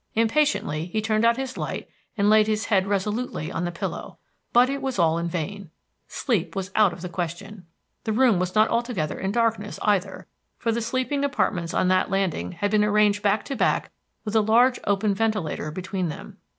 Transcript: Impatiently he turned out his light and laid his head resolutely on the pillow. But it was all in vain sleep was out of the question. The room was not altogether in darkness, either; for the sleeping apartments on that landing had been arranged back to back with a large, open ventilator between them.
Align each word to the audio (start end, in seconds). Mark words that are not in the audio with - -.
Impatiently 0.15 0.87
he 0.87 0.99
turned 0.99 1.23
out 1.23 1.37
his 1.37 1.57
light 1.59 1.87
and 2.17 2.27
laid 2.27 2.47
his 2.47 2.65
head 2.65 2.87
resolutely 2.87 3.51
on 3.51 3.65
the 3.65 3.71
pillow. 3.71 4.17
But 4.51 4.67
it 4.67 4.81
was 4.81 4.97
all 4.97 5.19
in 5.19 5.27
vain 5.27 5.69
sleep 6.07 6.55
was 6.55 6.71
out 6.75 6.91
of 6.91 7.03
the 7.03 7.07
question. 7.07 7.67
The 8.05 8.11
room 8.11 8.39
was 8.39 8.55
not 8.55 8.67
altogether 8.69 9.19
in 9.19 9.31
darkness, 9.31 9.77
either; 9.83 10.25
for 10.57 10.71
the 10.71 10.81
sleeping 10.81 11.23
apartments 11.23 11.75
on 11.75 11.87
that 11.89 12.09
landing 12.09 12.53
had 12.53 12.71
been 12.71 12.83
arranged 12.83 13.21
back 13.21 13.45
to 13.45 13.55
back 13.55 13.91
with 14.25 14.35
a 14.35 14.41
large, 14.41 14.79
open 14.87 15.13
ventilator 15.13 15.69
between 15.69 16.09
them. 16.09 16.37